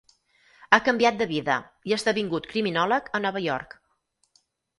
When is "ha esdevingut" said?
1.95-2.49